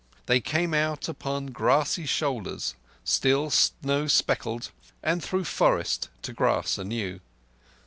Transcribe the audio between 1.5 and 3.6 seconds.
grassy shoulders still